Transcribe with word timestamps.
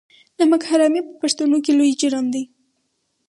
نمک 0.37 0.61
حرامي 0.69 1.01
په 1.07 1.13
پښتنو 1.21 1.57
کې 1.65 1.71
لوی 1.77 1.91
جرم 2.01 2.25
دی. 2.33 2.43